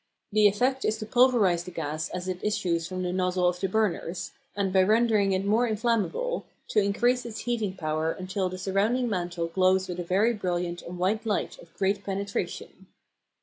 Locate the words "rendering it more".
4.81-5.67